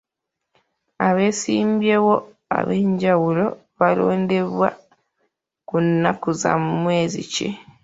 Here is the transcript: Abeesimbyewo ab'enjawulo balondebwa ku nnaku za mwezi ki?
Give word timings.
Abeesimbyewo 1.07 2.13
ab'enjawulo 2.57 3.45
balondebwa 3.79 4.69
ku 5.67 5.75
nnaku 5.85 6.29
za 6.41 6.51
mwezi 6.81 7.21
ki? 7.33 7.47